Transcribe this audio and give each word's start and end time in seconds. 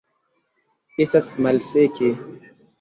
Estas 1.05 1.29
malseke. 1.49 2.13